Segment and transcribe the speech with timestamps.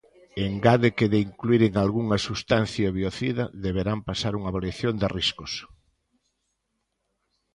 [0.47, 5.53] Engade que de incluíren algunha substancia biocida, deberán pasar unha avaliación de riscos.